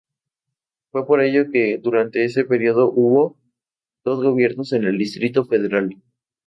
[0.89, 3.37] Fue por ello que durante ese periodo hubo
[4.03, 5.95] dos gobiernos en el Distrito Federal.